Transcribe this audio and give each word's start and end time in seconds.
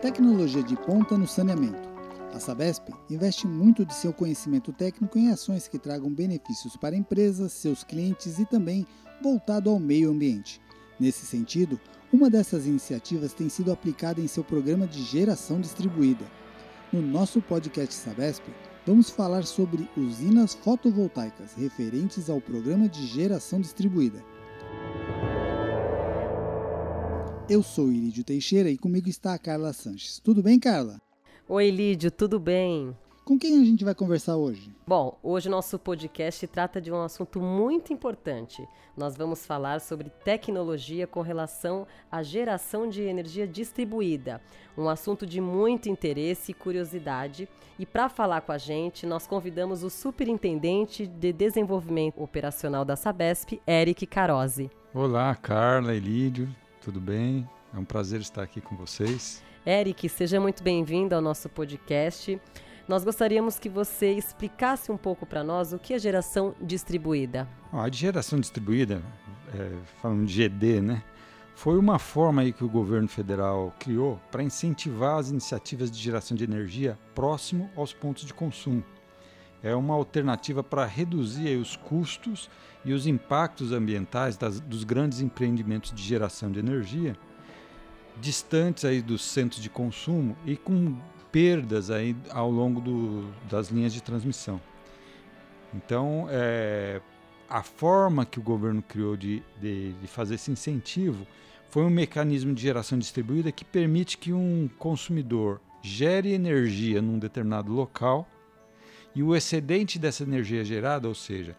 Tecnologia 0.00 0.62
de 0.62 0.76
ponta 0.76 1.16
no 1.18 1.26
saneamento. 1.26 1.88
A 2.32 2.38
Sabesp 2.38 2.90
investe 3.08 3.46
muito 3.46 3.84
de 3.84 3.94
seu 3.94 4.12
conhecimento 4.12 4.72
técnico 4.72 5.18
em 5.18 5.30
ações 5.30 5.66
que 5.66 5.78
tragam 5.78 6.12
benefícios 6.12 6.76
para 6.76 6.94
empresas, 6.94 7.52
seus 7.52 7.82
clientes 7.82 8.38
e 8.38 8.44
também 8.44 8.86
voltado 9.22 9.70
ao 9.70 9.78
meio 9.78 10.10
ambiente. 10.10 10.60
Nesse 11.00 11.24
sentido, 11.24 11.80
uma 12.12 12.30
dessas 12.30 12.66
iniciativas 12.66 13.32
tem 13.32 13.48
sido 13.48 13.72
aplicada 13.72 14.20
em 14.20 14.26
seu 14.26 14.44
programa 14.44 14.86
de 14.86 15.02
geração 15.02 15.60
distribuída. 15.60 16.24
No 16.92 17.02
nosso 17.02 17.42
podcast 17.42 17.94
Sabesp, 17.94 18.44
vamos 18.86 19.10
falar 19.10 19.44
sobre 19.44 19.88
usinas 19.96 20.54
fotovoltaicas 20.54 21.54
referentes 21.54 22.30
ao 22.30 22.40
programa 22.40 22.88
de 22.88 23.06
geração 23.06 23.60
distribuída. 23.60 24.22
Eu 27.48 27.62
sou 27.62 27.92
Irídio 27.92 28.24
Teixeira 28.24 28.68
e 28.68 28.76
comigo 28.76 29.08
está 29.08 29.32
a 29.32 29.38
Carla 29.38 29.72
Sanches. 29.72 30.18
Tudo 30.18 30.42
bem, 30.42 30.58
Carla? 30.58 31.00
Oi, 31.48 31.70
Lídio, 31.70 32.10
tudo 32.10 32.40
bem? 32.40 32.92
Com 33.24 33.38
quem 33.38 33.62
a 33.62 33.64
gente 33.64 33.84
vai 33.84 33.94
conversar 33.94 34.36
hoje? 34.36 34.74
Bom, 34.84 35.16
hoje 35.22 35.48
nosso 35.48 35.78
podcast 35.78 36.44
trata 36.48 36.80
de 36.80 36.90
um 36.90 37.00
assunto 37.00 37.40
muito 37.40 37.92
importante. 37.92 38.66
Nós 38.96 39.16
vamos 39.16 39.46
falar 39.46 39.80
sobre 39.80 40.10
tecnologia 40.24 41.06
com 41.06 41.20
relação 41.20 41.86
à 42.10 42.20
geração 42.20 42.88
de 42.88 43.02
energia 43.02 43.46
distribuída, 43.46 44.42
um 44.76 44.88
assunto 44.88 45.24
de 45.24 45.40
muito 45.40 45.88
interesse 45.88 46.50
e 46.50 46.54
curiosidade. 46.54 47.48
E 47.78 47.86
para 47.86 48.08
falar 48.08 48.40
com 48.40 48.50
a 48.50 48.58
gente, 48.58 49.06
nós 49.06 49.24
convidamos 49.24 49.84
o 49.84 49.90
Superintendente 49.90 51.06
de 51.06 51.32
Desenvolvimento 51.32 52.20
Operacional 52.20 52.84
da 52.84 52.96
Sabesp, 52.96 53.60
Eric 53.68 54.04
Carosi. 54.04 54.68
Olá, 54.92 55.32
Carla, 55.36 55.94
Elídio, 55.94 56.48
tudo 56.86 57.00
bem? 57.00 57.44
É 57.74 57.78
um 57.80 57.84
prazer 57.84 58.20
estar 58.20 58.44
aqui 58.44 58.60
com 58.60 58.76
vocês. 58.76 59.42
Eric, 59.66 60.08
seja 60.08 60.38
muito 60.38 60.62
bem-vindo 60.62 61.16
ao 61.16 61.20
nosso 61.20 61.48
podcast. 61.48 62.40
Nós 62.86 63.02
gostaríamos 63.02 63.58
que 63.58 63.68
você 63.68 64.12
explicasse 64.12 64.92
um 64.92 64.96
pouco 64.96 65.26
para 65.26 65.42
nós 65.42 65.72
o 65.72 65.80
que 65.80 65.94
é 65.94 65.98
geração 65.98 66.54
distribuída. 66.62 67.48
A 67.72 67.90
geração 67.90 68.38
distribuída, 68.38 69.02
é, 69.52 69.72
falando 70.00 70.24
de 70.26 70.48
GD, 70.48 70.80
né, 70.80 71.02
foi 71.56 71.76
uma 71.76 71.98
forma 71.98 72.42
aí 72.42 72.52
que 72.52 72.62
o 72.62 72.68
governo 72.68 73.08
federal 73.08 73.74
criou 73.80 74.20
para 74.30 74.44
incentivar 74.44 75.18
as 75.18 75.30
iniciativas 75.30 75.90
de 75.90 76.00
geração 76.00 76.36
de 76.36 76.44
energia 76.44 76.96
próximo 77.16 77.68
aos 77.74 77.92
pontos 77.92 78.24
de 78.24 78.32
consumo. 78.32 78.84
É 79.62 79.74
uma 79.74 79.94
alternativa 79.94 80.62
para 80.62 80.84
reduzir 80.84 81.56
os 81.56 81.76
custos 81.76 82.50
e 82.84 82.92
os 82.92 83.06
impactos 83.06 83.72
ambientais 83.72 84.36
das, 84.36 84.60
dos 84.60 84.84
grandes 84.84 85.20
empreendimentos 85.20 85.92
de 85.92 86.02
geração 86.02 86.50
de 86.50 86.58
energia 86.58 87.16
distantes 88.20 88.84
aí 88.84 89.02
dos 89.02 89.22
centros 89.22 89.62
de 89.62 89.68
consumo 89.68 90.36
e 90.44 90.56
com 90.56 90.96
perdas 91.30 91.90
aí 91.90 92.16
ao 92.30 92.50
longo 92.50 92.80
do, 92.80 93.30
das 93.50 93.68
linhas 93.68 93.92
de 93.92 94.02
transmissão. 94.02 94.60
Então, 95.74 96.26
é, 96.30 97.00
a 97.48 97.62
forma 97.62 98.24
que 98.24 98.38
o 98.38 98.42
governo 98.42 98.82
criou 98.82 99.16
de, 99.16 99.42
de, 99.60 99.92
de, 99.92 100.06
fazer 100.06 100.36
esse 100.36 100.50
incentivo 100.50 101.26
foi 101.68 101.84
um 101.84 101.90
mecanismo 101.90 102.54
de 102.54 102.62
geração 102.62 102.98
distribuída 102.98 103.52
que 103.52 103.64
permite 103.64 104.16
que 104.16 104.32
um 104.32 104.68
consumidor 104.78 105.60
gere 105.82 106.32
energia 106.32 107.02
num 107.02 107.18
determinado 107.18 107.72
local 107.72 108.26
e 109.16 109.22
o 109.22 109.34
excedente 109.34 109.98
dessa 109.98 110.24
energia 110.24 110.62
gerada, 110.62 111.08
ou 111.08 111.14
seja, 111.14 111.56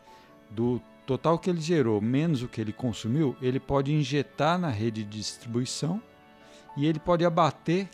do 0.47 0.80
total 1.08 1.39
que 1.39 1.50
ele 1.50 1.59
gerou 1.59 1.99
menos 1.99 2.44
o 2.44 2.47
que 2.47 2.61
ele 2.61 2.72
consumiu, 2.72 3.36
ele 3.41 3.59
pode 3.59 3.91
injetar 3.91 4.59
na 4.59 4.69
rede 4.69 5.03
de 5.03 5.17
distribuição 5.17 5.99
e 6.77 6.86
ele 6.86 6.99
pode 6.99 7.25
abater 7.25 7.89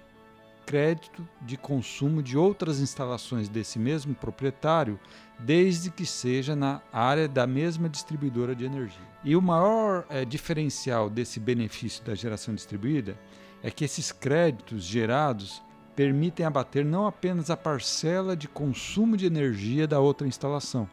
crédito 0.65 1.25
de 1.41 1.55
consumo 1.55 2.21
de 2.21 2.37
outras 2.37 2.81
instalações 2.81 3.47
desse 3.47 3.79
mesmo 3.79 4.13
proprietário, 4.13 4.99
desde 5.39 5.89
que 5.89 6.05
seja 6.05 6.57
na 6.57 6.81
área 6.91 7.27
da 7.27 7.47
mesma 7.47 7.87
distribuidora 7.87 8.53
de 8.53 8.65
energia. 8.65 9.07
E 9.23 9.33
o 9.33 9.41
maior 9.41 10.05
é, 10.09 10.25
diferencial 10.25 11.09
desse 11.09 11.39
benefício 11.39 12.03
da 12.03 12.15
geração 12.15 12.53
distribuída 12.53 13.17
é 13.61 13.71
que 13.71 13.85
esses 13.85 14.11
créditos 14.11 14.83
gerados 14.83 15.61
permitem 15.95 16.45
abater 16.45 16.83
não 16.83 17.05
apenas 17.05 17.49
a 17.49 17.57
parcela 17.57 18.35
de 18.35 18.47
consumo 18.47 19.15
de 19.15 19.25
energia 19.25 19.87
da 19.87 19.99
outra 19.99 20.27
instalação, 20.27 20.89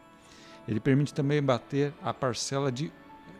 ele 0.68 0.80
permite 0.80 1.12
também 1.12 1.38
abater 1.38 1.92
a 2.02 2.12
parcela 2.12 2.70
de 2.70 2.92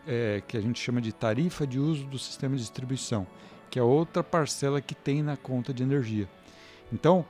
é, 0.07 0.41
que 0.47 0.57
a 0.57 0.61
gente 0.61 0.79
chama 0.79 0.99
de 0.99 1.11
tarifa 1.11 1.65
de 1.65 1.79
uso 1.79 2.05
do 2.05 2.17
sistema 2.17 2.55
de 2.55 2.61
distribuição, 2.61 3.25
que 3.69 3.79
é 3.79 3.83
outra 3.83 4.23
parcela 4.23 4.81
que 4.81 4.95
tem 4.95 5.21
na 5.21 5.37
conta 5.37 5.73
de 5.73 5.83
energia. 5.83 6.27
Então, 6.91 7.25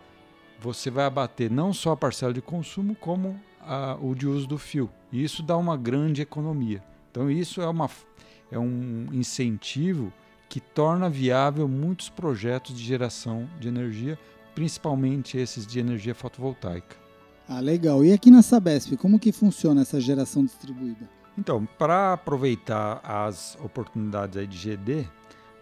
você 0.59 0.89
vai 0.89 1.05
abater 1.05 1.51
não 1.51 1.73
só 1.73 1.91
a 1.91 1.97
parcela 1.97 2.33
de 2.33 2.41
consumo, 2.41 2.95
como 2.95 3.39
a, 3.59 3.97
o 4.01 4.15
de 4.15 4.27
uso 4.27 4.47
do 4.47 4.57
fio. 4.57 4.89
E 5.11 5.23
isso 5.23 5.43
dá 5.43 5.57
uma 5.57 5.75
grande 5.75 6.21
economia. 6.21 6.83
Então, 7.11 7.29
isso 7.29 7.61
é, 7.61 7.67
uma, 7.67 7.89
é 8.51 8.57
um 8.57 9.07
incentivo 9.11 10.13
que 10.51 10.59
torna 10.59 11.09
viável 11.09 11.65
muitos 11.65 12.09
projetos 12.09 12.77
de 12.77 12.83
geração 12.83 13.49
de 13.57 13.69
energia, 13.69 14.19
principalmente 14.53 15.37
esses 15.37 15.65
de 15.65 15.79
energia 15.79 16.13
fotovoltaica. 16.13 16.97
Ah, 17.47 17.61
legal. 17.61 18.03
E 18.03 18.11
aqui 18.11 18.29
na 18.29 18.41
Sabesp, 18.41 18.97
como 18.97 19.17
que 19.17 19.31
funciona 19.31 19.79
essa 19.79 20.01
geração 20.01 20.43
distribuída? 20.43 21.09
Então, 21.37 21.65
para 21.79 22.11
aproveitar 22.11 22.99
as 23.01 23.57
oportunidades 23.63 24.45
de 24.49 24.57
GD, 24.57 25.07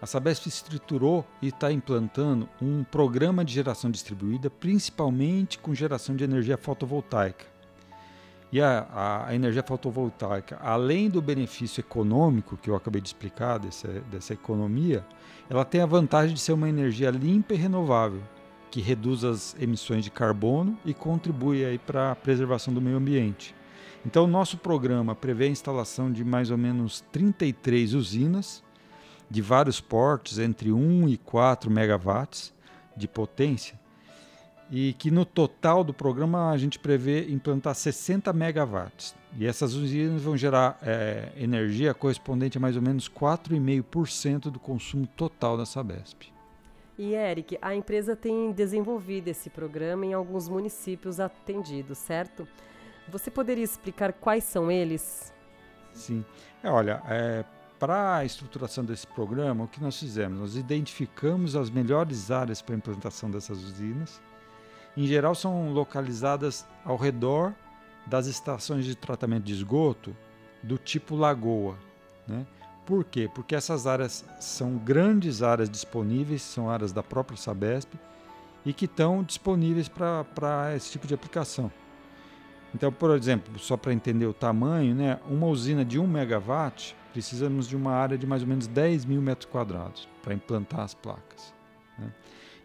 a 0.02 0.08
Sabesp 0.08 0.48
estruturou 0.48 1.24
e 1.40 1.50
está 1.50 1.72
implantando 1.72 2.50
um 2.60 2.84
programa 2.84 3.46
de 3.46 3.54
geração 3.54 3.92
distribuída, 3.92 4.50
principalmente 4.50 5.60
com 5.60 5.72
geração 5.72 6.16
de 6.16 6.24
energia 6.24 6.58
fotovoltaica. 6.58 7.46
E 8.52 8.60
a, 8.60 9.26
a, 9.28 9.36
energia 9.36 9.62
fotovoltaica, 9.62 10.58
além 10.62 11.08
do 11.08 11.22
benefício 11.22 11.82
econômico 11.82 12.58
que 12.58 12.70
eu 12.70 12.76
acabei 12.76 13.00
de 13.00 13.08
explicar 13.08 13.60
dessa, 13.60 13.88
dessa 14.12 14.34
economia, 14.34 15.06
ela 15.48 15.64
tem 15.64 15.82
a 15.82 15.86
vantagem 15.86 16.34
de 16.34 16.42
ser 16.42 16.54
uma 16.54 16.68
energia 16.68 17.12
limpa 17.12 17.54
e 17.54 17.58
renovável, 17.58 18.22
que 18.72 18.82
reduz 18.82 19.24
as 19.24 19.56
emissões 19.60 20.04
de 20.04 20.10
carbono 20.10 20.78
e 20.84 20.96
contribui 20.96 21.80
para 21.86 22.12
a 22.12 22.16
preservação 22.16 22.74
do 22.74 22.82
meio 22.82 22.98
ambiente. 22.98 23.54
Então, 24.04 24.26
nosso 24.26 24.58
programa 24.58 25.14
prevê 25.14 25.46
a 25.46 25.50
instalação 25.50 26.12
de 26.12 26.24
mais 26.24 26.50
ou 26.50 26.58
menos 26.58 27.04
33 27.12 27.94
usinas 27.94 28.64
de 29.30 29.42
vários 29.42 29.80
portes, 29.80 30.40
entre 30.40 30.72
1 30.72 31.08
e 31.10 31.18
4 31.18 31.70
megawatts 31.70 32.54
de 32.98 33.08
potência, 33.08 33.79
e 34.72 34.94
que 34.94 35.10
no 35.10 35.26
total 35.26 35.84
do 35.84 35.94
programa 35.94 36.52
a 36.52 36.58
gente 36.58 36.78
prevê 36.78 37.30
implantar 37.30 37.74
60 37.74 38.32
megawatts. 38.34 39.16
E 39.38 39.46
essas 39.46 39.74
usinas 39.74 40.22
vão 40.22 40.36
gerar 40.36 40.78
é, 40.82 41.32
energia 41.38 41.94
correspondente 41.94 42.58
a 42.58 42.62
mais 42.62 42.76
ou 42.76 42.82
menos 42.82 43.10
4,5% 43.10 44.52
do 44.52 44.60
consumo 44.60 45.08
total 45.08 45.58
da 45.58 45.66
Sabesp. 45.66 46.32
E 46.98 47.14
Eric, 47.14 47.58
a 47.62 47.74
empresa 47.74 48.16
tem 48.16 48.52
desenvolvido 48.52 49.30
esse 49.30 49.50
programa 49.50 50.06
em 50.06 50.14
alguns 50.14 50.50
municípios 50.50 51.20
atendidos, 51.20 51.98
certo? 51.98 52.48
Você 53.08 53.32
poderia 53.32 53.64
explicar 53.64 54.14
quais 54.14 54.44
são 54.44 54.70
eles? 54.70 55.34
Sim. 55.94 56.26
É, 56.62 56.70
olha, 56.70 57.02
é, 57.08 57.46
para 57.80 58.18
a 58.18 58.26
estruturação 58.26 58.84
desse 58.84 59.08
programa, 59.08 59.64
o 59.64 59.68
que 59.68 59.82
nós 59.82 59.98
fizemos? 59.98 60.40
Nós 60.40 60.56
identificamos 60.58 61.56
as 61.56 61.70
melhores 61.70 62.30
áreas 62.30 62.62
para 62.62 62.76
a 62.76 62.78
implantação 62.78 63.32
dessas 63.32 63.64
usinas. 63.64 64.22
Em 64.98 65.06
geral, 65.06 65.36
são 65.36 65.72
localizadas 65.72 66.66
ao 66.84 66.98
redor 66.98 67.54
das 68.06 68.26
estações 68.26 68.86
de 68.86 68.96
tratamento 68.96 69.44
de 69.44 69.54
esgoto 69.54 70.16
do 70.64 70.78
tipo 70.78 71.16
lagoa. 71.16 71.78
Né? 72.28 72.46
Por 72.86 73.04
quê? 73.04 73.30
Porque 73.34 73.56
essas 73.56 73.86
áreas 73.86 74.26
são 74.40 74.78
grandes 74.78 75.44
áreas 75.44 75.70
disponíveis, 75.70 76.42
são 76.42 76.70
áreas 76.70 76.92
da 76.92 77.04
própria 77.04 77.38
Sabesp 77.38 77.94
e 78.66 78.74
que 78.74 78.86
estão 78.86 79.24
disponíveis 79.24 79.88
para 79.88 80.76
esse 80.76 80.92
tipo 80.92 81.08
de 81.08 81.14
aplicação. 81.14 81.72
Então, 82.74 82.92
por 82.92 83.16
exemplo, 83.16 83.58
só 83.58 83.78
para 83.78 83.94
entender 83.94 84.26
o 84.26 84.34
tamanho, 84.34 84.94
né, 84.94 85.20
uma 85.28 85.48
usina 85.48 85.84
de 85.86 85.98
1 86.00 86.06
megawatt 86.06 86.96
precisamos 87.12 87.68
de 87.68 87.76
uma 87.76 87.92
área 87.92 88.18
de 88.18 88.28
mais 88.28 88.44
ou 88.44 88.48
menos 88.48 88.68
10 88.68 89.06
mil 89.06 89.22
metros 89.22 89.50
quadrados 89.52 90.08
para 90.22 90.34
implantar 90.34 90.82
as 90.82 90.94
placas. 90.94 91.54
Né? 91.98 92.12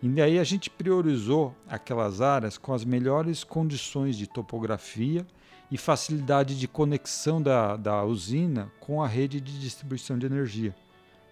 E 0.04 0.08
daí 0.10 0.38
a 0.38 0.44
gente 0.44 0.68
priorizou 0.68 1.56
aquelas 1.66 2.20
áreas 2.20 2.58
com 2.58 2.74
as 2.74 2.84
melhores 2.84 3.42
condições 3.42 4.18
de 4.18 4.26
topografia 4.26 5.26
e 5.70 5.78
facilidade 5.78 6.58
de 6.58 6.68
conexão 6.68 7.40
da, 7.40 7.74
da 7.74 8.04
usina 8.04 8.70
com 8.78 9.02
a 9.02 9.08
rede 9.08 9.40
de 9.40 9.58
distribuição 9.58 10.18
de 10.18 10.26
energia, 10.26 10.76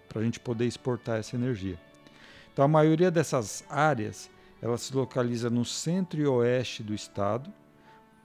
para 0.09 0.23
a 0.23 0.25
gente 0.25 0.41
poder 0.41 0.65
exportar 0.65 1.19
essa 1.19 1.37
energia. 1.37 1.79
Então 2.51 2.65
a 2.65 2.69
maioria 2.69 3.11
dessas 3.11 3.63
áreas 3.69 4.31
ela 4.63 4.79
se 4.79 4.97
localiza 4.97 5.51
no 5.51 5.67
centro 5.67 6.19
e 6.19 6.27
oeste 6.27 6.83
do 6.83 6.95
estado 6.95 7.53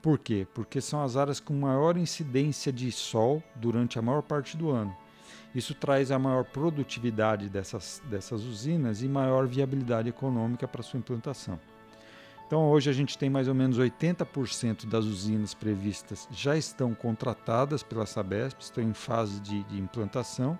por 0.00 0.18
quê? 0.18 0.46
Porque 0.54 0.80
são 0.80 1.02
as 1.02 1.14
áreas 1.14 1.40
com 1.40 1.52
maior 1.52 1.98
incidência 1.98 2.72
de 2.72 2.90
sol 2.90 3.42
durante 3.54 3.98
a 3.98 4.02
maior 4.02 4.22
parte 4.22 4.56
do 4.56 4.70
ano. 4.70 4.96
Isso 5.54 5.74
traz 5.74 6.10
a 6.10 6.18
maior 6.18 6.44
produtividade 6.44 7.48
dessas, 7.48 8.02
dessas 8.06 8.44
usinas 8.44 9.02
e 9.02 9.08
maior 9.08 9.46
viabilidade 9.46 10.08
econômica 10.08 10.68
para 10.68 10.82
sua 10.82 10.98
implantação. 10.98 11.58
Então, 12.46 12.70
hoje 12.70 12.88
a 12.88 12.94
gente 12.94 13.18
tem 13.18 13.28
mais 13.28 13.46
ou 13.46 13.54
menos 13.54 13.78
80% 13.78 14.86
das 14.86 15.04
usinas 15.04 15.52
previstas 15.52 16.26
já 16.30 16.56
estão 16.56 16.94
contratadas 16.94 17.82
pela 17.82 18.06
Sabesp, 18.06 18.60
estão 18.60 18.82
em 18.82 18.94
fase 18.94 19.38
de, 19.40 19.62
de, 19.64 19.78
implantação. 19.78 20.58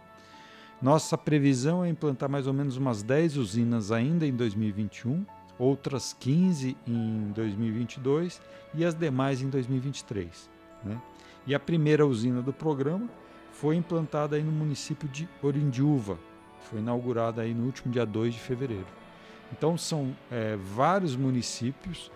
Nossa 0.82 1.16
previsão 1.16 1.82
é 1.82 1.88
implantar 1.88 2.28
mais 2.28 2.46
ou 2.46 2.52
menos 2.52 2.76
umas 2.76 3.02
10 3.02 3.38
usinas 3.38 3.90
ainda 3.90 4.26
em 4.26 4.32
2021, 4.32 5.24
outras 5.58 6.14
15 6.20 6.76
em 6.86 7.32
2022 7.34 8.40
e 8.74 8.84
as 8.84 8.94
demais 8.94 9.40
em 9.40 9.48
2023. 9.48 10.50
Né? 10.84 11.00
E 11.46 11.54
a 11.54 11.58
primeira 11.58 12.06
usina 12.06 12.42
do 12.42 12.52
programa 12.52 13.08
foi 13.60 13.74
implantada 13.74 14.36
aí 14.36 14.42
no 14.42 14.52
município 14.52 15.08
de 15.08 15.28
Orindiúva, 15.42 16.16
foi 16.70 16.78
inaugurada 16.78 17.42
aí 17.42 17.52
no 17.52 17.64
último 17.64 17.92
dia 17.92 18.06
2 18.06 18.34
de 18.34 18.40
fevereiro. 18.40 18.86
Então 19.52 19.76
são 19.76 20.14
é, 20.30 20.56
vários 20.56 21.16
municípios 21.16 22.10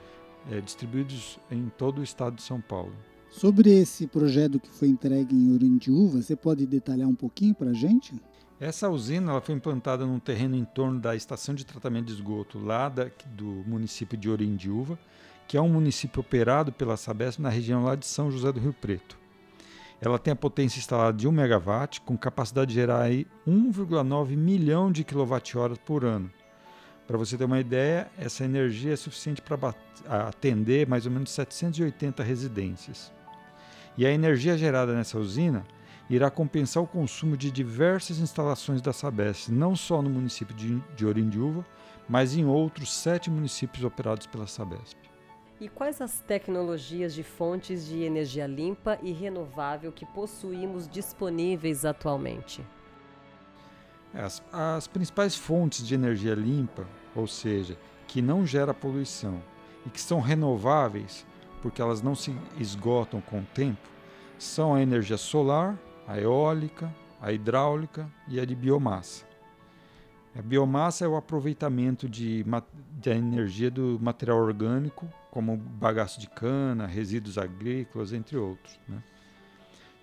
é, 0.51 0.61
distribuídos 0.61 1.41
em 1.51 1.69
todo 1.77 1.99
o 1.99 2.05
estado 2.05 2.37
de 2.37 2.43
São 2.43 2.61
Paulo. 2.61 2.93
Sobre 3.29 3.71
esse 3.71 4.07
projeto 4.07 4.61
que 4.61 4.69
foi 4.69 4.89
entregue 4.89 5.35
em 5.35 5.53
Orindiúva, 5.53 6.23
você 6.23 6.37
pode 6.37 6.65
detalhar 6.65 7.09
um 7.09 7.15
pouquinho 7.15 7.55
para 7.55 7.71
a 7.71 7.75
gente? 7.75 8.15
Essa 8.61 8.89
usina 8.89 9.33
ela 9.33 9.41
foi 9.41 9.57
implantada 9.57 10.07
num 10.07 10.21
terreno 10.21 10.55
em 10.55 10.65
torno 10.65 11.01
da 11.01 11.17
estação 11.17 11.57
de 11.57 11.67
tratamento 11.67 12.07
de 12.07 12.13
esgoto 12.13 12.61
lá 12.61 12.89
da, 12.89 13.11
do 13.27 13.65
município 13.67 14.17
de 14.17 14.31
Orindiúva, 14.31 14.97
que 15.49 15.57
é 15.57 15.61
um 15.61 15.69
município 15.69 16.21
operado 16.21 16.71
pela 16.71 16.97
Sabesp 16.97 17.41
na 17.41 17.49
região 17.49 17.83
lá 17.83 17.97
de 17.97 18.07
São 18.07 18.31
José 18.31 18.53
do 18.53 18.61
Rio 18.61 18.73
Preto. 18.73 19.22
Ela 20.05 20.19
tem 20.19 20.33
a 20.33 20.37
potência 20.37 20.81
instalada 20.81 21.17
de 21.17 21.29
1 21.29 21.31
MW, 21.33 22.01
com 22.05 22.19
capacidade 22.19 22.71
de 22.71 22.75
gerar 22.75 23.09
1,9 23.09 24.37
milhão 24.37 24.91
de 24.91 25.05
kWh 25.05 25.79
por 25.85 26.05
ano. 26.05 26.29
Para 27.07 27.17
você 27.17 27.39
ter 27.39 27.45
uma 27.45 27.61
ideia, 27.61 28.11
essa 28.19 28.45
energia 28.45 28.95
é 28.95 28.97
suficiente 28.97 29.41
para 29.41 29.73
atender 30.27 30.89
mais 30.89 31.07
ou 31.07 31.13
menos 31.13 31.31
780 31.31 32.21
residências. 32.21 33.13
E 33.97 34.05
a 34.05 34.11
energia 34.11 34.59
gerada 34.59 34.93
nessa 34.93 35.21
usina 35.21 35.65
irá 36.11 36.29
compensar 36.33 36.83
o 36.83 36.87
consumo 36.87 37.37
de 37.37 37.49
diversas 37.53 38.19
instalações 38.19 38.83
da 38.83 38.93
Sabesp, 38.93 39.53
não 39.53 39.77
só 39.77 40.03
no 40.03 40.11
município 40.11 40.57
de, 40.97 41.07
Orindiúva, 41.07 41.65
mas 42.09 42.35
em 42.35 42.45
outros 42.45 42.93
sete 42.93 43.31
municípios 43.31 43.85
operados 43.85 44.27
pela 44.27 44.49
Sabesp. 44.49 45.12
E 45.63 45.69
quais 45.69 46.01
as 46.01 46.19
tecnologias 46.19 47.15
de 47.15 47.23
fontes 47.23 47.87
de 47.87 48.03
energia 48.03 48.49
limpa 48.49 48.99
e 49.01 49.13
renovável 49.13 49.93
que 49.93 50.05
possuímos 50.05 50.89
disponíveis 50.89 51.85
atualmente? 51.85 52.67
As, 54.13 54.43
as 54.53 54.89
principais 54.89 55.37
fontes 55.37 55.87
de 55.87 55.95
energia 55.95 56.35
limpa, 56.35 56.85
ou 57.15 57.29
seja, 57.29 57.79
que 58.09 58.21
não 58.21 58.45
gera 58.45 58.75
poluição 58.75 59.41
e 59.87 59.91
que 59.91 60.01
são 60.01 60.19
renováveis, 60.19 61.25
porque 61.63 61.81
elas 61.81 62.03
não 62.03 62.17
se 62.17 62.37
esgotam 62.59 63.21
com 63.21 63.39
o 63.39 63.47
tempo, 63.55 63.89
são 64.41 64.75
a 64.75 64.83
energia 64.83 65.17
solar, 65.17 65.79
a 66.09 66.19
eólica, 66.19 66.93
a 67.21 67.33
hidráulica 67.33 68.13
e 68.27 68.41
a 68.41 68.45
de 68.45 68.57
biomassa. 68.57 69.32
A 70.35 70.43
biomassa 70.43 71.05
é 71.05 71.09
o 71.09 71.17
aproveitamento 71.17 72.09
de, 72.09 72.45
de 72.93 73.11
energia 73.11 73.71
do 73.71 73.99
material 74.01 74.39
orgânico, 74.39 75.07
como 75.31 75.57
bagaço 75.57 76.19
de 76.19 76.29
cana, 76.29 76.87
resíduos 76.87 77.37
agrícolas, 77.37 78.13
entre 78.13 78.37
outros. 78.37 78.81
Né? 78.89 79.03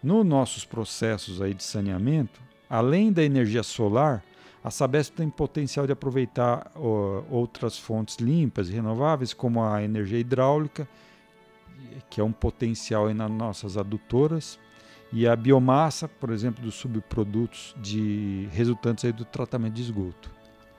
Nos 0.03 0.25
nossos 0.25 0.65
processos 0.65 1.41
aí 1.41 1.53
de 1.53 1.63
saneamento, 1.63 2.39
Além 2.69 3.11
da 3.11 3.23
energia 3.23 3.63
solar, 3.63 4.23
a 4.63 4.69
Sabesp 4.69 5.15
tem 5.15 5.29
potencial 5.29 5.87
de 5.87 5.91
aproveitar 5.91 6.71
outras 6.75 7.79
fontes 7.79 8.17
limpas 8.17 8.69
e 8.69 8.73
renováveis, 8.73 9.33
como 9.33 9.63
a 9.63 9.81
energia 9.81 10.19
hidráulica, 10.19 10.87
que 12.09 12.21
é 12.21 12.23
um 12.23 12.31
potencial 12.31 13.11
nas 13.11 13.31
nossas 13.31 13.75
adutoras, 13.75 14.59
e 15.11 15.27
a 15.27 15.35
biomassa, 15.35 16.07
por 16.07 16.29
exemplo, 16.29 16.63
dos 16.63 16.75
subprodutos 16.75 17.75
de 17.81 18.47
resultantes 18.51 19.05
aí 19.05 19.11
do 19.11 19.25
tratamento 19.25 19.73
de 19.73 19.81
esgoto. 19.81 20.31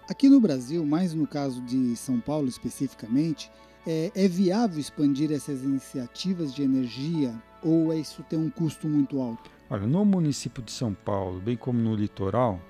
Aqui 0.08 0.28
no 0.28 0.40
Brasil, 0.40 0.84
mais 0.84 1.14
no 1.14 1.26
caso 1.26 1.60
de 1.62 1.94
São 1.96 2.18
Paulo 2.20 2.48
especificamente, 2.48 3.50
é, 3.86 4.10
é 4.14 4.28
viável 4.28 4.78
expandir 4.78 5.32
essas 5.32 5.62
iniciativas 5.62 6.54
de 6.54 6.62
energia 6.62 7.34
ou 7.62 7.92
isso 7.94 8.22
tem 8.28 8.38
um 8.38 8.50
custo 8.50 8.88
muito 8.88 9.20
alto? 9.20 9.50
Olha, 9.68 9.86
no 9.86 10.04
município 10.04 10.62
de 10.62 10.72
São 10.72 10.92
Paulo, 10.92 11.40
bem 11.40 11.56
como 11.56 11.78
no 11.78 11.94
litoral, 11.94 12.60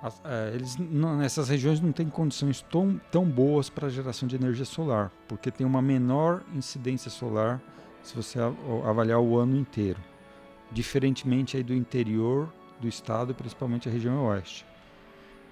as, 0.00 0.20
é, 0.24 0.52
eles 0.54 0.76
não, 0.76 1.16
nessas 1.16 1.48
regiões 1.48 1.80
não 1.80 1.90
têm 1.90 2.08
condições 2.08 2.62
tão, 2.70 3.00
tão 3.10 3.24
boas 3.24 3.68
para 3.68 3.86
a 3.86 3.90
geração 3.90 4.28
de 4.28 4.36
energia 4.36 4.64
solar, 4.64 5.10
porque 5.26 5.50
tem 5.50 5.66
uma 5.66 5.82
menor 5.82 6.42
incidência 6.54 7.10
solar 7.10 7.60
se 8.02 8.14
você 8.14 8.38
avaliar 8.86 9.18
o 9.18 9.36
ano 9.38 9.56
inteiro, 9.56 9.98
diferentemente 10.74 11.56
aí 11.56 11.62
do 11.62 11.72
interior 11.72 12.52
do 12.80 12.88
estado, 12.88 13.34
principalmente 13.34 13.88
a 13.88 13.92
região 13.92 14.26
oeste, 14.26 14.66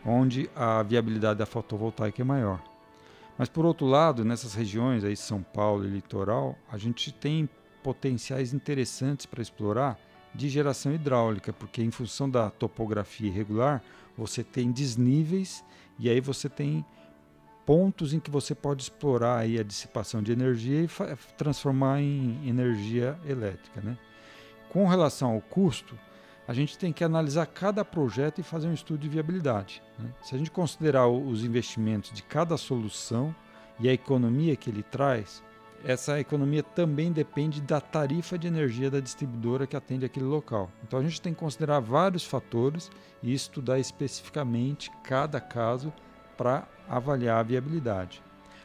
onde 0.04 0.50
a 0.54 0.82
viabilidade 0.82 1.38
da 1.38 1.46
fotovoltaica 1.46 2.20
é 2.20 2.24
maior. 2.24 2.62
Mas 3.38 3.48
por 3.48 3.64
outro 3.64 3.86
lado, 3.86 4.24
nessas 4.24 4.52
regiões 4.52 5.04
aí 5.04 5.16
São 5.16 5.42
Paulo 5.42 5.86
e 5.86 5.88
litoral, 5.88 6.58
a 6.70 6.76
gente 6.76 7.12
tem 7.12 7.48
potenciais 7.82 8.52
interessantes 8.52 9.24
para 9.24 9.40
explorar 9.40 9.98
de 10.34 10.48
geração 10.48 10.92
hidráulica, 10.92 11.52
porque 11.52 11.82
em 11.82 11.90
função 11.90 12.28
da 12.28 12.50
topografia 12.50 13.28
irregular, 13.28 13.82
você 14.16 14.42
tem 14.42 14.70
desníveis 14.72 15.64
e 15.98 16.10
aí 16.10 16.20
você 16.20 16.48
tem 16.48 16.84
pontos 17.64 18.12
em 18.12 18.18
que 18.18 18.30
você 18.30 18.54
pode 18.54 18.82
explorar 18.82 19.38
aí 19.38 19.58
a 19.58 19.62
dissipação 19.62 20.22
de 20.22 20.32
energia 20.32 20.82
e 20.82 20.88
transformar 21.36 22.00
em 22.00 22.48
energia 22.48 23.18
elétrica. 23.24 23.80
Né? 23.80 23.96
Com 24.72 24.86
relação 24.86 25.32
ao 25.32 25.40
custo, 25.42 25.98
a 26.48 26.54
gente 26.54 26.78
tem 26.78 26.94
que 26.94 27.04
analisar 27.04 27.44
cada 27.44 27.84
projeto 27.84 28.38
e 28.40 28.42
fazer 28.42 28.68
um 28.68 28.72
estudo 28.72 29.00
de 29.00 29.08
viabilidade. 29.10 29.82
Né? 29.98 30.08
Se 30.22 30.34
a 30.34 30.38
gente 30.38 30.50
considerar 30.50 31.08
os 31.08 31.44
investimentos 31.44 32.10
de 32.10 32.22
cada 32.22 32.56
solução 32.56 33.34
e 33.78 33.86
a 33.86 33.92
economia 33.92 34.56
que 34.56 34.70
ele 34.70 34.82
traz, 34.82 35.42
essa 35.84 36.18
economia 36.18 36.62
também 36.62 37.12
depende 37.12 37.60
da 37.60 37.82
tarifa 37.82 38.38
de 38.38 38.46
energia 38.46 38.90
da 38.90 38.98
distribuidora 38.98 39.66
que 39.66 39.76
atende 39.76 40.06
aquele 40.06 40.24
local. 40.24 40.70
Então 40.82 40.98
a 40.98 41.02
gente 41.02 41.20
tem 41.20 41.34
que 41.34 41.40
considerar 41.40 41.80
vários 41.80 42.24
fatores 42.24 42.90
e 43.22 43.34
estudar 43.34 43.78
especificamente 43.78 44.90
cada 45.04 45.38
caso 45.38 45.92
para 46.34 46.66
avaliar 46.88 47.40
a 47.40 47.42
viabilidade. 47.42 48.22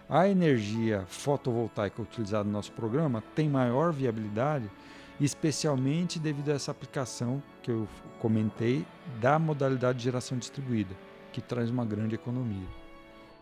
A 0.09 0.29
energia 0.29 1.03
fotovoltaica 1.09 2.01
utilizada 2.01 2.45
no 2.45 2.51
nosso 2.51 2.71
programa 2.71 3.21
tem 3.35 3.49
maior 3.49 3.91
viabilidade, 3.91 4.71
especialmente 5.19 6.19
devido 6.19 6.49
a 6.49 6.53
essa 6.53 6.71
aplicação 6.71 7.41
que 7.61 7.71
eu 7.71 7.87
comentei 8.19 8.85
da 9.19 9.39
modalidade 9.39 9.97
de 9.97 10.03
geração 10.03 10.37
distribuída, 10.37 10.95
que 11.31 11.41
traz 11.41 11.69
uma 11.69 11.85
grande 11.85 12.15
economia. 12.15 12.67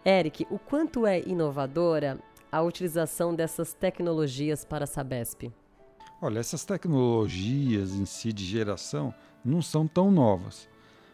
Eric, 0.06 0.46
o 0.50 0.60
quanto 0.60 1.06
é 1.06 1.22
inovadora 1.22 2.20
a 2.52 2.62
utilização 2.62 3.34
dessas 3.36 3.74
tecnologias 3.74 4.64
para 4.64 4.84
a 4.84 4.88
Sabesp? 4.88 5.52
Olha, 6.22 6.40
essas 6.40 6.64
tecnologias 6.64 7.92
em 7.92 8.06
si 8.06 8.32
de 8.32 8.46
geração 8.46 9.14
não 9.44 9.62
são 9.62 9.86
tão 9.86 10.10
novas, 10.10 10.70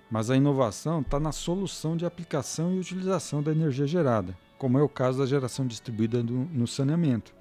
mas 0.10 0.30
a 0.30 0.36
inovação 0.36 1.02
está 1.02 1.20
na 1.20 1.32
solução 1.32 1.98
de 1.98 2.06
aplicação 2.06 2.74
e 2.74 2.80
utilização 2.80 3.42
da 3.42 3.52
energia 3.52 3.88
gerada, 3.88 4.38
como 4.58 4.78
é 4.78 4.84
o 4.84 4.90
caso 4.90 5.20
da 5.20 5.26
geração 5.26 5.66
distribuída 5.66 6.22
no, 6.22 6.46
no 6.46 6.68
saneamento, 6.68 7.34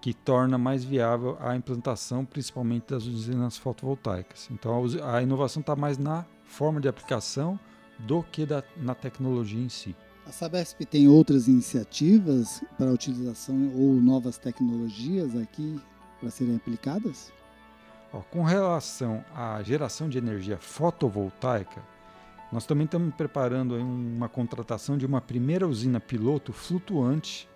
que 0.00 0.14
torna 0.14 0.56
mais 0.56 0.84
viável 0.84 1.36
a 1.40 1.56
implantação, 1.56 2.24
principalmente 2.24 2.88
das 2.88 3.04
usinas 3.04 3.56
fotovoltaicas. 3.56 4.48
Então, 4.50 4.84
a, 5.04 5.22
inovação 5.22 5.60
está 5.60 5.74
mais 5.74 5.98
na 5.98 6.24
forma 6.44 6.80
de 6.80 6.88
aplicação 6.88 7.58
do 7.98 8.22
que 8.22 8.46
da, 8.46 8.62
na 8.76 8.94
tecnologia 8.94 9.60
em 9.60 9.68
si. 9.68 9.94
A 10.26 10.30
Sabesp 10.30 10.84
tem 10.84 11.08
outras 11.08 11.48
iniciativas 11.48 12.62
para 12.76 12.92
utilização 12.92 13.72
ou 13.74 13.94
novas 13.94 14.38
tecnologias 14.38 15.34
aqui 15.34 15.80
para 16.20 16.30
serem 16.30 16.56
aplicadas? 16.56 17.32
Com 18.30 18.42
relação 18.42 19.24
à 19.34 19.62
geração 19.62 20.08
de 20.08 20.16
energia 20.16 20.58
fotovoltaica, 20.58 21.82
nós 22.50 22.64
também 22.64 22.86
estamos 22.86 23.14
preparando 23.14 23.74
uma 23.76 24.28
contratação 24.28 24.96
de 24.96 25.04
uma 25.04 25.20
primeira 25.20 25.66
usina 25.66 26.00
piloto 26.00 26.52
flutuante 26.52 27.48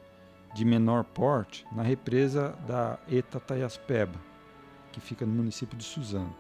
de 0.54 0.64
menor 0.64 1.04
porte 1.04 1.66
na 1.72 1.82
represa 1.82 2.54
da 2.66 2.98
Eta 3.10 3.40
Taiaspeba, 3.40 4.20
que 4.92 5.00
fica 5.00 5.24
no 5.24 5.32
município 5.32 5.76
de 5.76 5.84
Suzano. 5.84 6.34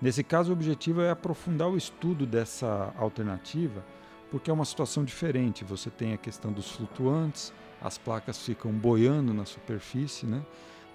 Nesse 0.00 0.24
caso, 0.24 0.50
o 0.50 0.52
objetivo 0.52 1.00
é 1.00 1.10
aprofundar 1.10 1.68
o 1.68 1.76
estudo 1.76 2.26
dessa 2.26 2.92
alternativa 2.98 3.84
porque 4.30 4.50
é 4.50 4.52
uma 4.52 4.64
situação 4.64 5.04
diferente. 5.04 5.62
Você 5.64 5.90
tem 5.90 6.12
a 6.12 6.16
questão 6.16 6.50
dos 6.50 6.70
flutuantes, 6.72 7.52
as 7.80 7.96
placas 7.96 8.44
ficam 8.44 8.72
boiando 8.72 9.32
na 9.32 9.44
superfície, 9.44 10.26
né? 10.26 10.44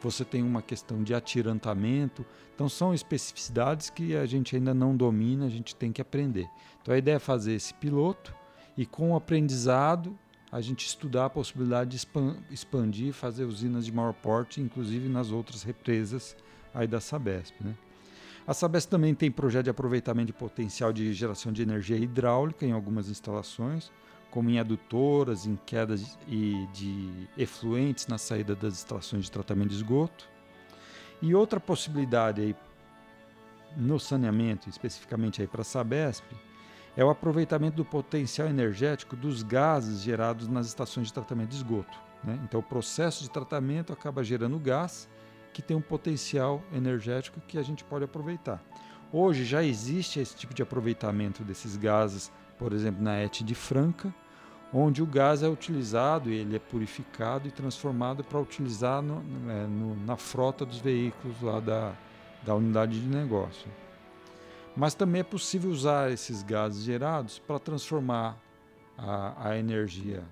você 0.02 0.24
tem 0.24 0.44
uma 0.44 0.62
questão 0.62 1.04
de 1.04 1.14
atirantamento. 1.14 2.26
Então, 2.54 2.68
são 2.68 2.94
especificidades 2.94 3.90
que 3.90 4.16
a 4.16 4.26
gente 4.26 4.56
ainda 4.56 4.74
não 4.74 4.96
domina, 4.96 5.46
a 5.46 5.50
gente 5.50 5.76
tem 5.76 5.92
que 5.92 6.02
aprender. 6.02 6.50
Então, 6.82 6.94
a 6.94 6.98
ideia 6.98 7.16
é 7.16 7.20
fazer 7.20 7.54
esse 7.54 7.74
piloto 7.74 8.36
e, 8.78 8.86
com 8.86 9.12
o 9.12 9.16
aprendizado, 9.16 10.18
a 10.52 10.62
gente 10.62 10.86
estudar 10.86 11.26
a 11.26 11.30
possibilidade 11.30 11.92
de 11.92 12.08
expandir, 12.52 13.14
fazer 13.14 13.46
usinas 13.46 13.86
de 13.86 13.92
maior 13.92 14.14
porte, 14.14 14.60
inclusive 14.60 15.08
nas 15.08 15.32
outras 15.32 15.64
represas 15.64 16.36
aí 16.74 16.88
da 16.88 17.00
Sabesp. 17.00 17.56
Né? 17.62 17.76
A 18.48 18.54
Sabesp 18.54 18.90
também 18.90 19.14
tem 19.14 19.30
projeto 19.30 19.66
de 19.66 19.70
aproveitamento 19.70 20.28
de 20.28 20.34
potencial 20.34 20.92
de 20.92 21.14
geração 21.14 21.52
de 21.52 21.62
energia 21.62 21.98
hidráulica 21.98 22.66
em 22.66 22.72
algumas 22.72 23.10
instalações, 23.10 23.92
como 24.32 24.50
em 24.50 24.60
adutoras, 24.60 25.46
em 25.46 25.56
quedas 25.56 26.18
e 26.28 26.68
de 26.74 27.28
efluentes 27.38 28.08
na 28.08 28.18
saída 28.18 28.56
das 28.56 28.74
estações 28.74 29.26
de 29.26 29.32
tratamento 29.32 29.70
de 29.70 29.76
esgoto. 29.76 30.28
E 31.22 31.36
outra 31.36 31.60
possibilidade 31.60 32.42
aí 32.42 32.56
no 33.78 34.00
saneamento, 34.00 34.68
especificamente 34.68 35.42
aí 35.42 35.48
para 35.48 35.62
a 35.62 35.66
Sabesp, 35.66 36.26
é 37.00 37.06
o 37.06 37.10
aproveitamento 37.10 37.78
do 37.78 37.86
potencial 37.86 38.50
energético 38.50 39.16
dos 39.16 39.42
gases 39.42 40.02
gerados 40.02 40.50
nas 40.50 40.68
estações 40.68 41.08
de 41.08 41.14
tratamento 41.14 41.52
de 41.52 41.56
esgoto. 41.56 41.98
Né? 42.22 42.38
Então, 42.44 42.60
o 42.60 42.64
processo 42.64 43.24
de 43.24 43.30
tratamento 43.30 43.94
acaba 43.94 44.22
gerando 44.22 44.60
gás 44.60 45.08
que 45.54 45.62
tem 45.62 45.78
um 45.78 45.82
potencial 45.82 46.62
energético 46.74 47.40
que 47.40 47.58
a 47.58 47.64
gente 47.64 47.86
pode 47.86 48.04
aproveitar. 48.04 48.62
Hoje 49.14 49.46
já 49.46 49.64
existe 49.64 50.20
esse 50.20 50.36
tipo 50.36 50.54
de 50.54 50.62
aproveitamento 50.62 51.42
desses 51.42 51.78
gases, 51.78 52.30
por 52.58 52.74
exemplo, 52.74 53.02
na 53.02 53.18
ET 53.24 53.44
de 53.44 53.56
Franca, 53.56 54.14
onde 54.74 55.02
o 55.02 55.06
gás 55.06 55.42
é 55.42 55.48
utilizado, 55.48 56.30
ele 56.30 56.58
é 56.58 56.60
purificado 56.60 57.48
e 57.48 57.52
transformado 57.52 58.26
para 58.26 58.40
utilizar 58.40 59.02
no, 59.02 59.24
é, 59.50 59.66
no, 59.68 59.96
na 60.06 60.18
frota 60.18 60.66
dos 60.66 60.80
veículos 60.80 61.42
lá 61.42 61.62
da, 61.62 61.94
da 62.44 62.54
unidade 62.56 63.00
de 63.00 63.08
negócio. 63.08 63.72
Mas 64.76 64.94
também 64.94 65.22
é 65.22 65.24
possível 65.24 65.70
usar 65.70 66.12
esses 66.12 66.44
gases 66.44 66.84
gerados 66.84 67.40
para 67.40 67.60
transformar 67.60 68.38
a, 68.98 69.50
a 69.50 69.58
energia 69.58 70.24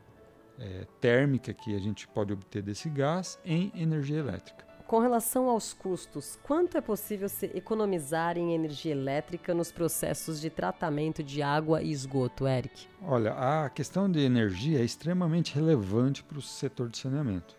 é, 0.59 0.85
térmica 0.99 1.53
que 1.53 1.75
a 1.75 1.79
gente 1.79 2.07
pode 2.07 2.33
obter 2.33 2.61
desse 2.61 2.89
gás 2.89 3.39
em 3.45 3.71
energia 3.75 4.19
elétrica. 4.19 4.65
Com 4.87 4.99
relação 4.99 5.49
aos 5.49 5.73
custos, 5.73 6.39
quanto 6.43 6.77
é 6.77 6.81
possível 6.81 7.27
se 7.27 7.47
economizar 7.47 8.37
em 8.37 8.53
energia 8.53 8.93
elétrica 8.93 9.53
nos 9.53 9.69
processos 9.69 10.39
de 10.39 10.49
tratamento 10.49 11.21
de 11.21 11.41
água 11.41 11.81
e 11.81 11.91
esgoto, 11.91 12.47
Eric? 12.47 12.87
Olha, 13.01 13.33
a 13.33 13.69
questão 13.69 14.09
de 14.09 14.21
energia 14.21 14.79
é 14.79 14.85
extremamente 14.85 15.53
relevante 15.53 16.23
para 16.23 16.37
o 16.37 16.41
setor 16.41 16.87
de 16.87 16.97
saneamento. 16.97 17.57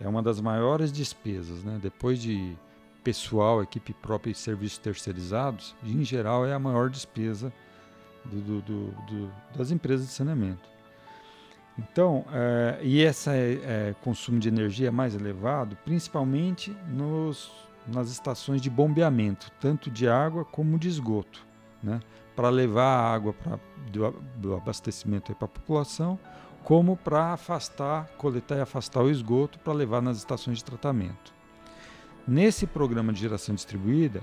É 0.00 0.08
uma 0.08 0.22
das 0.22 0.40
maiores 0.40 0.90
despesas, 0.90 1.62
né? 1.62 1.78
Depois 1.80 2.18
de 2.20 2.56
pessoal, 3.02 3.62
equipe 3.62 3.92
própria 3.92 4.30
e 4.30 4.34
serviços 4.34 4.78
terceirizados, 4.78 5.74
em 5.84 6.04
geral 6.04 6.46
é 6.46 6.54
a 6.54 6.58
maior 6.58 6.88
despesa 6.88 7.52
do, 8.24 8.60
do, 8.60 8.90
do, 8.90 9.32
das 9.56 9.70
empresas 9.70 10.06
de 10.06 10.12
saneamento. 10.12 10.70
Então, 11.78 12.24
é, 12.32 12.78
e 12.82 13.00
esse 13.00 13.30
é, 13.30 13.94
consumo 14.02 14.38
de 14.38 14.48
energia 14.48 14.88
é 14.88 14.90
mais 14.90 15.14
elevado, 15.14 15.76
principalmente 15.84 16.76
nos, 16.88 17.50
nas 17.86 18.10
estações 18.10 18.60
de 18.60 18.68
bombeamento, 18.68 19.50
tanto 19.60 19.90
de 19.90 20.06
água 20.06 20.44
como 20.44 20.78
de 20.78 20.88
esgoto, 20.88 21.44
né? 21.82 22.00
para 22.36 22.50
levar 22.50 22.84
a 22.84 23.14
água 23.14 23.32
pra, 23.32 23.58
do, 23.90 24.10
do 24.36 24.54
abastecimento 24.54 25.34
para 25.34 25.46
a 25.46 25.48
população, 25.48 26.18
como 26.62 26.96
para 26.96 27.32
afastar, 27.32 28.06
coletar 28.18 28.56
e 28.56 28.60
afastar 28.60 29.02
o 29.02 29.10
esgoto 29.10 29.58
para 29.58 29.72
levar 29.72 30.00
nas 30.00 30.18
estações 30.18 30.58
de 30.58 30.64
tratamento. 30.64 31.32
Nesse 32.26 32.66
programa 32.66 33.12
de 33.12 33.20
geração 33.20 33.54
distribuída, 33.54 34.22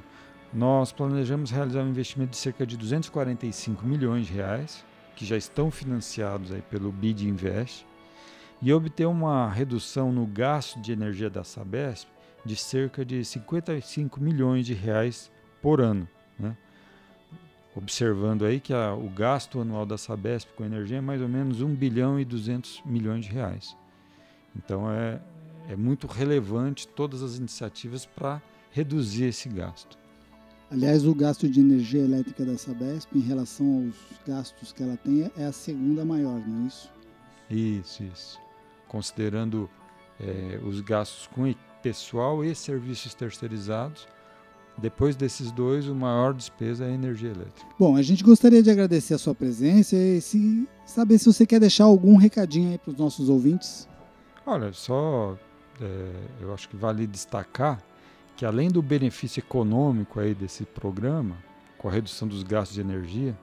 nós 0.54 0.92
planejamos 0.92 1.52
realizar 1.52 1.84
um 1.84 1.90
investimento 1.90 2.32
de 2.32 2.38
cerca 2.38 2.66
de 2.66 2.78
245 2.78 3.86
milhões 3.86 4.28
de 4.28 4.34
reais, 4.34 4.86
que 5.16 5.26
já 5.26 5.36
estão 5.36 5.70
financiados 5.70 6.52
aí 6.52 6.62
pelo 6.62 6.92
BID 6.92 7.28
Invest, 7.28 7.86
e 8.62 8.72
obter 8.72 9.06
uma 9.06 9.50
redução 9.50 10.12
no 10.12 10.26
gasto 10.26 10.82
de 10.82 10.94
energia 10.94 11.30
da 11.30 11.44
Sabesp 11.44 12.08
de 12.46 12.56
cerca 12.56 13.04
de 13.04 13.24
55 13.24 14.20
milhões 14.22 14.66
de 14.66 14.74
reais 14.74 15.30
por 15.62 15.82
ano. 15.82 16.08
Né? 16.38 16.56
Observando 17.76 18.46
aí 18.46 18.62
que 18.62 18.74
a, 18.74 18.94
o 18.94 19.10
gasto 19.10 19.60
anual 19.60 19.86
da 19.86 19.98
Sabesp 19.98 20.50
com 20.56 20.64
energia 20.64 20.98
é 20.98 21.02
mais 21.02 21.22
ou 21.22 21.28
menos 21.28 21.62
1 21.62 21.76
bilhão 21.76 22.20
e 22.20 22.24
200 22.24 22.82
milhões 22.86 23.26
de 23.26 23.32
reais. 23.32 23.76
Então 24.56 24.90
é, 24.90 25.20
é 25.70 25.76
muito 25.76 26.08
relevante 26.08 26.88
todas 26.88 27.22
as 27.22 27.38
iniciativas 27.38 28.04
para 28.04 28.42
reduzir 28.72 29.26
esse 29.26 29.48
gasto. 29.48 29.98
Aliás, 30.72 31.06
o 31.06 31.14
gasto 31.14 31.48
de 31.48 31.60
energia 31.60 32.02
elétrica 32.02 32.44
da 32.44 32.58
Sabesp 32.58 33.16
em 33.16 33.22
relação 33.22 33.86
aos 33.86 33.96
gastos 34.28 34.74
que 34.74 34.84
ela 34.84 34.98
tem 34.98 35.32
é 35.38 35.46
a 35.46 35.52
segunda 35.52 36.04
maior, 36.04 36.40
não 36.46 36.64
é 36.64 36.68
isso? 36.68 36.92
Isso, 37.50 38.04
isso. 38.04 38.40
Considerando 38.88 39.70
é, 40.20 40.60
os 40.64 40.82
gastos 40.82 41.28
com 41.28 41.54
pessoal 41.82 42.44
e 42.44 42.54
serviços 42.54 43.14
terceirizados, 43.14 44.08
depois 44.78 45.16
desses 45.16 45.52
dois, 45.52 45.88
o 45.88 45.96
maior 45.96 46.34
despesa 46.34 46.86
é 46.86 46.90
a 46.90 46.94
energia 46.94 47.30
elétrica. 47.30 47.70
Bom, 47.78 47.96
a 47.96 48.02
gente 48.02 48.24
gostaria 48.24 48.64
de 48.64 48.72
agradecer 48.72 49.14
a 49.14 49.18
sua 49.18 49.36
presença 49.36 49.96
e 49.96 50.22
se, 50.22 50.68
saber 50.86 51.20
se 51.20 51.26
você 51.26 51.46
quer 51.46 51.60
deixar 51.60 51.84
algum 51.84 52.16
recadinho 52.16 52.72
aí 52.72 52.78
para 52.78 52.92
os 52.92 52.98
nossos 52.98 53.30
ouvintes. 53.30 53.88
Olha, 54.46 54.72
só 54.74 55.38
é, 55.82 56.12
eu 56.42 56.54
acho 56.54 56.68
que 56.70 56.76
vale 56.76 57.08
destacar 57.08 57.82
que 58.36 58.46
além 58.46 58.70
do 58.70 58.82
benefício 58.82 59.42
econômico 59.42 60.20
aí 60.20 60.34
desse 60.34 60.64
programa, 60.64 61.36
com 61.78 61.90
a 61.90 61.92
redução 61.92 62.26
dos 62.26 62.42
gastos 62.42 62.76
de 62.76 62.82
energia, 62.82 63.38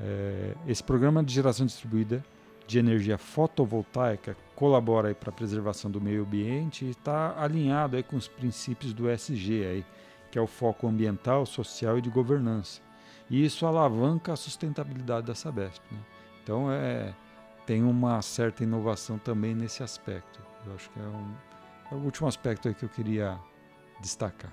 é, 0.00 0.54
esse 0.66 0.82
programa 0.82 1.22
de 1.22 1.34
geração 1.34 1.66
distribuída 1.66 2.24
de 2.66 2.78
energia 2.78 3.18
fotovoltaica 3.18 4.36
colabora 4.56 5.14
para 5.14 5.30
a 5.30 5.32
preservação 5.32 5.90
do 5.90 6.00
meio 6.00 6.22
ambiente 6.22 6.84
e 6.84 6.90
está 6.90 7.34
alinhado 7.38 7.96
aí 7.96 8.02
com 8.02 8.16
os 8.16 8.28
princípios 8.28 8.94
do 8.94 9.10
SG, 9.10 9.66
aí, 9.66 9.84
que 10.30 10.38
é 10.38 10.40
o 10.40 10.46
foco 10.46 10.86
ambiental, 10.86 11.44
social 11.44 11.98
e 11.98 12.00
de 12.00 12.08
governança. 12.08 12.80
E 13.28 13.44
isso 13.44 13.66
alavanca 13.66 14.32
a 14.32 14.36
sustentabilidade 14.36 15.26
da 15.26 15.34
Sabesp. 15.34 15.82
Né? 15.90 15.98
Então 16.42 16.72
é, 16.72 17.14
tem 17.66 17.82
uma 17.82 18.22
certa 18.22 18.62
inovação 18.62 19.18
também 19.18 19.54
nesse 19.54 19.82
aspecto. 19.82 20.49
Eu 20.66 20.74
acho 20.74 20.90
que 20.90 20.98
é, 20.98 21.02
um, 21.02 21.34
é 21.92 21.94
o 21.94 21.98
último 21.98 22.28
aspecto 22.28 22.68
aí 22.68 22.74
que 22.74 22.84
eu 22.84 22.88
queria 22.88 23.38
destacar. 24.00 24.52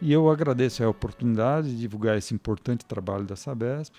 E 0.00 0.12
eu 0.12 0.30
agradeço 0.30 0.82
a 0.84 0.88
oportunidade 0.88 1.70
de 1.70 1.78
divulgar 1.78 2.16
esse 2.16 2.32
importante 2.32 2.84
trabalho 2.84 3.24
da 3.24 3.34
Sabesp. 3.34 3.96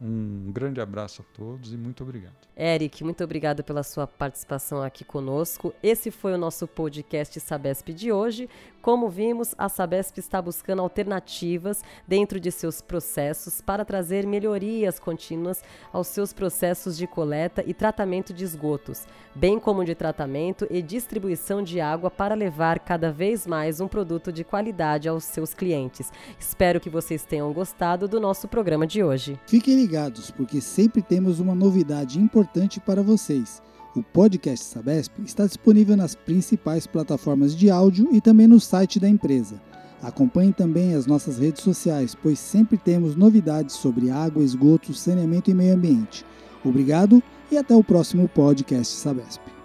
Um 0.00 0.52
grande 0.52 0.80
abraço 0.80 1.22
a 1.22 1.36
todos 1.36 1.72
e 1.72 1.76
muito 1.76 2.04
obrigado. 2.04 2.34
Eric, 2.56 3.02
muito 3.02 3.22
obrigado 3.24 3.64
pela 3.64 3.82
sua 3.82 4.06
participação 4.06 4.80
aqui 4.80 5.04
conosco. 5.04 5.74
Esse 5.82 6.10
foi 6.12 6.34
o 6.34 6.38
nosso 6.38 6.68
podcast 6.68 7.38
Sabesp 7.40 7.92
de 7.92 8.12
hoje. 8.12 8.48
Como 8.80 9.08
vimos, 9.08 9.56
a 9.58 9.68
Sabesp 9.68 10.18
está 10.18 10.40
buscando 10.40 10.82
alternativas 10.82 11.82
dentro 12.06 12.38
de 12.38 12.52
seus 12.52 12.80
processos 12.80 13.60
para 13.60 13.84
trazer 13.84 14.24
melhorias 14.24 15.00
contínuas 15.00 15.62
aos 15.92 16.06
seus 16.06 16.32
processos 16.32 16.96
de 16.96 17.06
coleta 17.06 17.62
e 17.66 17.74
tratamento 17.74 18.32
de 18.32 18.44
esgotos, 18.44 19.04
bem 19.34 19.58
como 19.58 19.84
de 19.84 19.96
tratamento 19.96 20.66
e 20.70 20.80
distribuição 20.80 21.60
de 21.60 21.80
água 21.80 22.08
para 22.08 22.36
levar 22.36 22.78
cada 22.78 23.10
vez 23.10 23.46
mais 23.46 23.80
um 23.80 23.88
produto 23.88 24.32
de 24.32 24.44
qualidade 24.44 25.08
aos 25.08 25.24
seus 25.24 25.52
clientes. 25.52 26.12
Espero 26.38 26.80
que 26.80 26.88
vocês 26.88 27.24
tenham 27.24 27.52
gostado 27.52 28.06
do 28.06 28.20
nosso 28.20 28.46
programa 28.46 28.86
de 28.86 29.02
hoje. 29.02 29.38
Fiquem 29.46 29.87
ligados, 29.88 30.30
porque 30.30 30.60
sempre 30.60 31.00
temos 31.00 31.40
uma 31.40 31.54
novidade 31.54 32.20
importante 32.20 32.78
para 32.78 33.02
vocês. 33.02 33.62
O 33.96 34.02
podcast 34.02 34.66
Sabesp 34.66 35.12
está 35.24 35.46
disponível 35.46 35.96
nas 35.96 36.14
principais 36.14 36.86
plataformas 36.86 37.56
de 37.56 37.70
áudio 37.70 38.06
e 38.12 38.20
também 38.20 38.46
no 38.46 38.60
site 38.60 39.00
da 39.00 39.08
empresa. 39.08 39.58
Acompanhe 40.02 40.52
também 40.52 40.94
as 40.94 41.06
nossas 41.06 41.38
redes 41.38 41.62
sociais, 41.62 42.14
pois 42.14 42.38
sempre 42.38 42.76
temos 42.76 43.16
novidades 43.16 43.76
sobre 43.76 44.10
água, 44.10 44.44
esgoto, 44.44 44.92
saneamento 44.92 45.50
e 45.50 45.54
meio 45.54 45.74
ambiente. 45.74 46.24
Obrigado 46.62 47.22
e 47.50 47.56
até 47.56 47.74
o 47.74 47.82
próximo 47.82 48.28
podcast 48.28 48.94
Sabesp. 48.94 49.57